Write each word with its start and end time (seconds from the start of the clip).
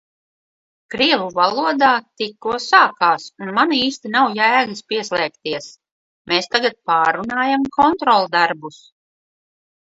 Krievu 0.93 1.25
valodā 1.33 1.89
tikko 2.21 2.55
sākās 2.67 3.27
un 3.47 3.51
man 3.57 3.73
īsti 3.77 4.11
nav 4.15 4.31
jēgas 4.39 4.81
pieslēgties. 4.95 5.69
Mēs 6.33 6.49
tagad 6.57 6.79
pārrunājam 6.93 7.69
kontroldarbus. 7.79 8.83